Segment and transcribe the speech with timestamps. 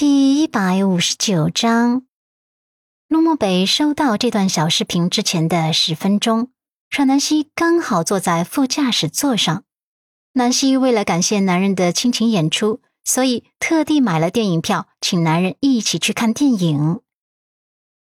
[0.00, 2.06] 第一百五十九章，
[3.06, 6.50] 陆漠北收到这段小视频之前的十分钟，
[6.88, 9.62] 阮南希刚好坐在副驾驶座上。
[10.32, 17.00] 南希为了感谢男人的亲情演出，所以特地买了电影票，请男人一起去看电影。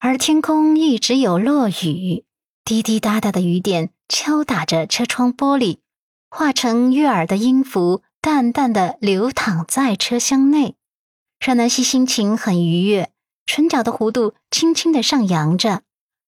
[0.01, 2.25] 而天空一直有落雨，
[2.65, 5.79] 滴滴答答的雨点敲打着车窗玻璃，
[6.29, 10.75] 化成悦耳的音符，淡淡的流淌在车厢内。
[11.45, 13.11] 阮南希心情很愉悦，
[13.45, 15.83] 唇角的弧度轻轻的上扬着，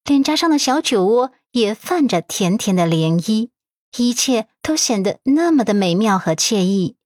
[0.04, 3.48] 脸颊上的小酒窝也泛着甜甜的涟漪，
[3.96, 6.96] 一切都显得那么的美妙和惬意。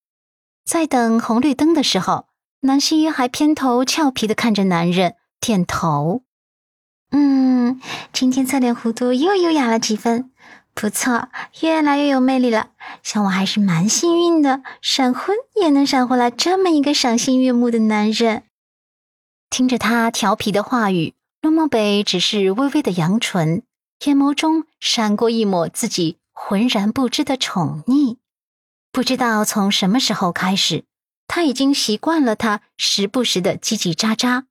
[0.65, 2.27] 在等红绿灯的时候，
[2.62, 6.24] 南希还偏头俏皮的看着男人，点头
[7.15, 7.80] ：“嗯，
[8.12, 10.32] 今天侧脸弧度又优雅了几分。”
[10.74, 11.29] 不错，
[11.60, 12.70] 越来越有魅力了。
[13.02, 18.45] 像我还是蛮幸运的，闪婚也能闪回来这么一个赏心悦目的男人。
[19.51, 23.63] 听着他调皮的话语，陆梦北只是微微的扬唇，
[24.04, 28.16] 眼眸中闪过一抹自己浑然不知的宠溺。
[28.93, 30.85] 不知道从什么时候开始，
[31.26, 34.45] 他已经习惯了他时不时的叽叽喳喳。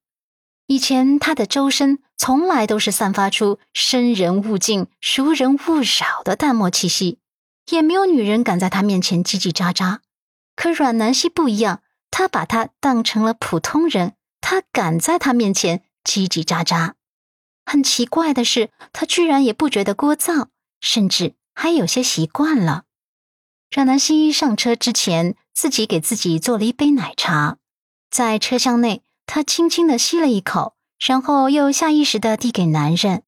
[0.68, 7.18] 以前他的周身从来都是散发出生人勿近、熟人勿扰的淡漠气息，
[7.72, 10.00] 也没有女人敢在他面前叽叽喳喳。
[10.54, 11.82] 可阮南希不一样，
[12.12, 16.96] 他把他当成了普通人，他敢在他面前叽叽喳喳。
[17.66, 20.48] 很奇怪的是，他居然也不觉得聒噪，
[20.82, 22.84] 甚至还有些习惯了。
[23.72, 27.58] 阮南希上车之前，自己给自己做了一杯奶茶，
[28.12, 29.04] 在车厢内。
[29.26, 33.24] 他轻轻的吸了一口，然后又下意识的递给男人：“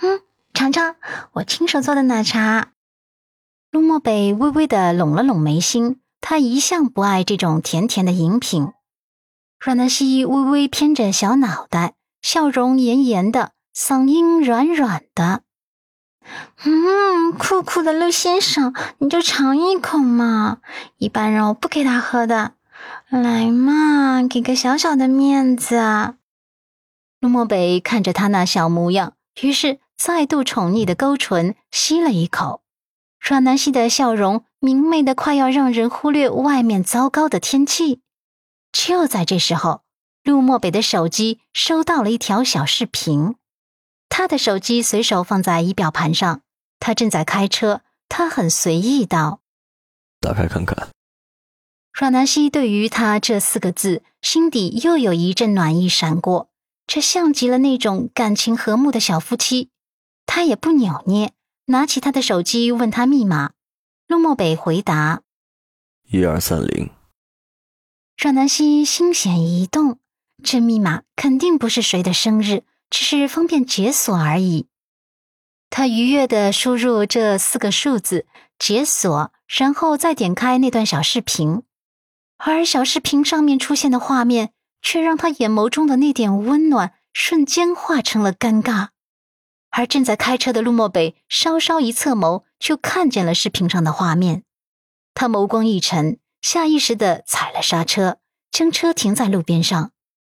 [0.00, 0.22] 嗯，
[0.54, 0.96] 尝尝
[1.32, 2.72] 我亲手做的奶茶。”
[3.70, 8.72] 陆漠北微微的拢了拢眉心，他一向不爱这种甜甜的饮品。
[9.60, 15.42] 阮南希微微偏着小脑袋，笑容严严的，嗓音软软的
[16.64, 20.58] ：“嗯，酷酷的陆先生，你就尝一口嘛，
[20.96, 22.52] 一般人我不给他喝的。”
[23.10, 26.14] 来嘛，给个小小的面子。
[27.20, 32.62] 陆漠北看着他那小模样，于是再度宠溺的勾唇吸了一口。
[33.20, 38.02] 阮南希的笑容明媚的快要让人忽略外面糟糕的天气。
[38.72, 39.82] 就在这时候，
[40.22, 43.34] 陆漠北的手机收到了一条小视频。
[44.08, 46.42] 他的手机随手放在仪表盘上，
[46.78, 49.40] 他正在开车，他很随意道
[50.20, 50.88] ：“打开看看。”
[51.92, 56.47] 阮南希对于他这四个字，心底又有一阵暖意闪过。
[56.88, 59.70] 这像极了那种感情和睦的小夫妻。
[60.26, 61.32] 他也不扭捏，
[61.66, 63.52] 拿起他的手机问他密码。
[64.08, 65.20] 陆漠北回答
[66.10, 66.90] ：“一二三零。”
[68.16, 70.00] 阮南希心弦一动，
[70.42, 74.66] 这密码肯定不是谁的生日，只是方便解锁而已。
[75.70, 78.26] 他愉悦的输入这四个数字，
[78.58, 81.62] 解锁，然后再点开那段小视频。
[82.38, 88.88] 而小视频上面出现的画面，却让他眼眸中的那点温暖瞬间化成了尴尬。
[89.70, 94.44] 而正在开车的陆漠北稍稍一侧眸，就看见了视频上的画面。
[95.14, 98.18] 他眸光一沉，下意识的踩了刹车，
[98.50, 99.92] 将车停在路边上，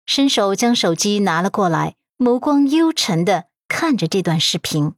[0.07, 4.95] 伸手将手机拿了过来，眸光幽沉的看着这段视频。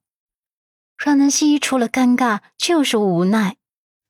[0.96, 3.56] 阮南希除了尴尬就是无奈。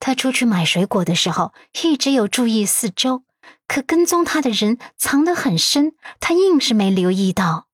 [0.00, 3.22] 他出去买水果的时候，一直有注意四周，
[3.70, 7.69] 可跟踪他的人藏得很深，他硬是没留意到。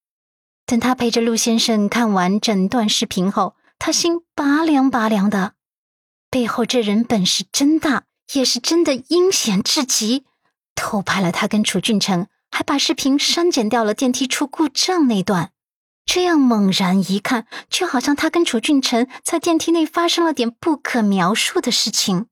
[0.67, 5.55] 等他陪着陆先生看完整段视频后，他心拔凉拔凉的。
[6.29, 8.03] 背后这人本事真大，
[8.35, 10.27] 也是真的阴险至极，
[10.75, 15.53] 偷拍了他跟楚俊成，还把视频删减掉了电梯出故障那段。
[16.05, 22.27] 这样猛然一看，却好像他跟楚俊成在电梯内发生了点不可描述的事情。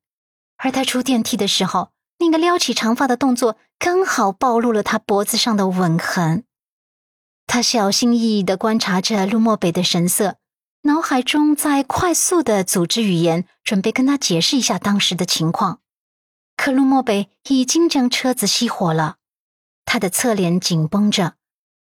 [0.59, 1.94] 而他出电梯的时候，
[2.25, 6.45] 那个撩起长发的动作刚好暴露了他脖子上的吻痕。
[7.47, 10.37] 他小心翼翼地观察着陆漠北的神色，
[10.83, 15.81] 脑海中在快速地组织语言，准备跟他解释一下当时的情况。
[16.57, 19.17] 可陆漠北已经将车子熄火了，
[19.85, 21.35] 他的侧脸紧绷着。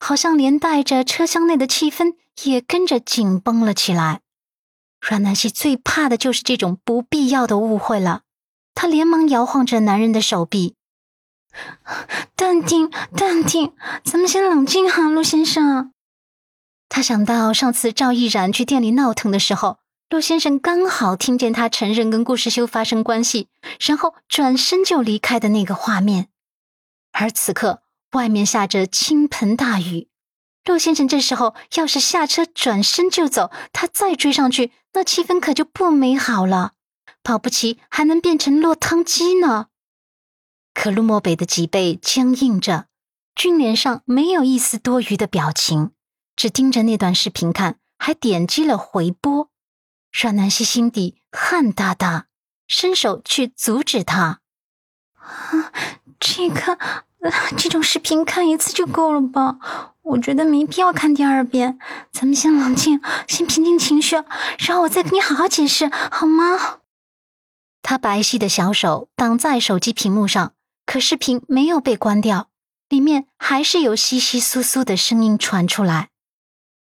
[0.04, 4.22] 好像连带着车厢内的气氛也跟着紧绷了起来。
[5.00, 8.24] 阮南希最怕的就是这种不必要的误会了，
[8.74, 10.76] 她连忙摇晃着男人的手臂
[12.36, 13.74] ：“淡定，淡定，
[14.04, 15.94] 咱们先冷静哈，陆先生。”
[16.90, 19.80] 他想到上次赵毅然去店里闹腾的时候，
[20.10, 23.48] 陆先生刚好听见他承认跟顾世修发生关系，
[23.80, 26.28] 然后转身就离开的那个画面，
[27.12, 27.84] 而此刻。
[28.12, 30.10] 外面下着倾盆大雨。
[30.66, 36.74] 陆先生这时候要是下车转身就走，他再追上去，那气氛可就不美好了，
[37.24, 39.68] 保不齐还能变成落汤鸡呢。
[40.74, 42.86] 可陆漠北的脊背僵硬着，
[43.36, 45.92] 俊脸上没有一丝多余的表情，
[46.36, 49.50] 只盯着那段视频看，还点击了回播。
[50.12, 52.28] 阮南希心底汗哒哒，
[52.68, 54.40] 伸手去阻止他。
[55.14, 55.72] 啊，
[56.20, 56.78] 这个，
[57.58, 59.94] 这种视频看一次就够了吧？
[60.04, 61.78] 我觉得没必要看第二遍。
[62.12, 64.16] 咱们先冷静，先平静情绪，
[64.58, 66.80] 然后我再跟你好好解释，好吗？
[67.82, 70.54] 他白皙的小手挡在手机屏幕上，
[70.86, 72.50] 可视频没有被关掉，
[72.90, 76.10] 里面还是有窸窸窣窣的声音传出来。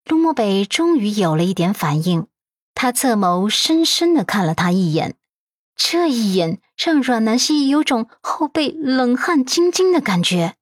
[0.05, 2.27] 陆漠北终于有了一点反应。
[2.73, 5.17] 他侧眸深深的看了他一眼，
[5.75, 10.55] 这一眼让阮南希有种后背冷汗津津的感觉。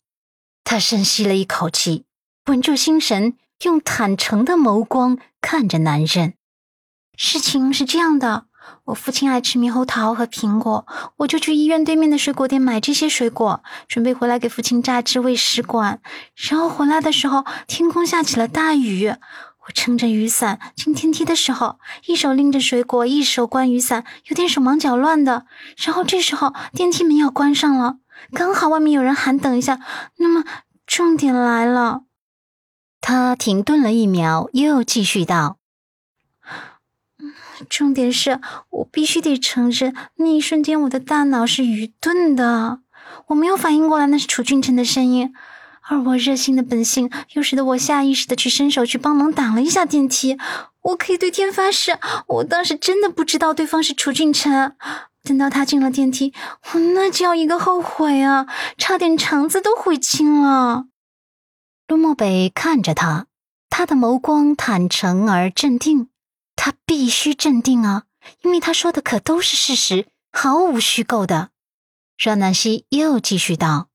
[0.64, 2.06] 他深吸了一口气，
[2.48, 6.34] 稳住心神，用坦诚的眸光看着男人。
[7.16, 8.47] 事情是这样的，
[8.86, 10.86] 我父亲爱吃猕猴桃和苹果，
[11.18, 16.00] 我就去医院对面的水果店买这些水果，准备回来给父亲榨汁喂食管。
[16.36, 19.14] 然后回来的时候，天空下起了大雨。
[19.68, 25.46] 我撑着雨伞进电梯的时候，一手拎着水果，一手关雨伞，有点手忙脚乱的。
[25.75, 27.98] 然后这时候电梯门要关上了，
[28.31, 29.81] 刚好外面有人喊等一下。
[30.16, 30.46] 那么
[30.86, 32.04] 重点来了，
[33.02, 35.56] 他停顿了一秒，又继续道
[37.69, 38.39] ：“重点是
[38.69, 42.80] 我必须得承认，那一瞬间我的大脑是愚钝的，
[43.27, 45.33] 我没有反应过来那是楚俊辰的声音。”
[45.89, 50.38] 而我热心的本性又使得我下意识的去伸手去帮忙挡了一下电梯。
[50.81, 54.75] 我可以对天发誓，我当时真的不知道对方是楚俊辰。
[55.24, 56.33] 等到他进了电梯，
[56.74, 60.88] 我那叫一个后悔啊，差点肠子都悔青了。
[61.88, 63.27] 陆漠北看着他，
[63.69, 66.09] 他的眸光坦诚而镇定。
[66.68, 68.04] 他必须镇定啊，
[68.42, 71.52] 因为他说的可都是事实，毫无虚构的。
[72.22, 73.88] 阮南希又继续道。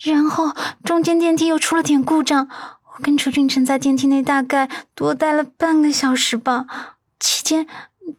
[0.00, 2.48] 然后中间电梯又出了点故障，
[2.94, 6.66] 我跟楚俊辰在电梯内大概多待了半个小时吧。
[7.18, 7.66] 期间，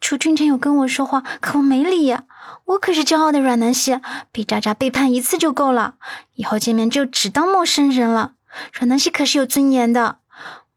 [0.01, 2.25] 楚俊辰有跟我说话，可我没理呀。
[2.65, 4.01] 我可是骄傲的阮南希，
[4.33, 5.95] 被渣渣背叛一次就够了，
[6.33, 8.33] 以后见面就只当陌生人了。
[8.73, 10.17] 阮南希可是有尊严的。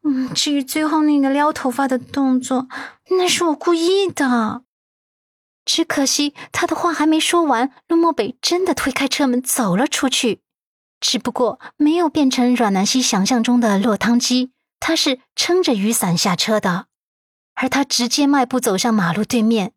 [0.03, 2.67] 嗯，至于最后那个撩头发的动作，
[3.11, 4.63] 那是我故意的。
[5.65, 10.41] 只可惜他的话还没说完，陆漠北真的推开车门走了出去。
[10.99, 16.87] 只不过没有变成阮南希想象中的落汤鸡，他是撑着雨伞下车的，
[17.55, 19.73] 而他直接迈步走向马路对面。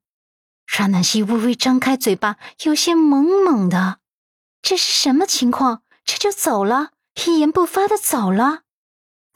[0.67, 3.99] 阮南希微微张开嘴巴，有些懵懵的，
[4.61, 5.83] 这是什么情况？
[6.05, 6.91] 这就走了，
[7.25, 8.63] 一言不发的走了，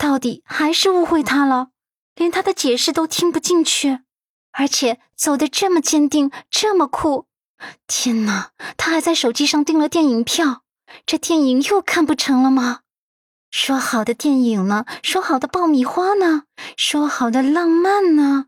[0.00, 1.72] 到底还是误会他了，
[2.14, 3.98] 连他的解释都听不进去，
[4.50, 7.26] 而且走得这么坚定，这么酷。
[7.86, 10.62] 天哪，他还在手机上订了电影票。
[11.04, 12.80] 这电影又看不成了吗？
[13.50, 14.86] 说好的电影呢？
[15.02, 16.44] 说好的爆米花呢？
[16.78, 18.46] 说好的浪漫呢？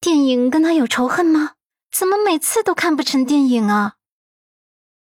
[0.00, 1.54] 电影跟他有仇恨吗？
[1.90, 3.94] 怎么每次都看不成电影啊？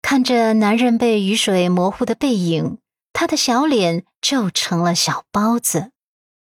[0.01, 2.79] 看着男人被雨水模糊的背影，
[3.13, 5.91] 他的小脸皱成了小包子。